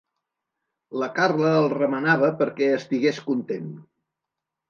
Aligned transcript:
La 1.01 1.09
Carla 1.17 1.51
el 1.57 1.67
remenava 1.75 2.31
perquè 2.41 2.69
estigués 2.79 3.19
content. 3.27 3.69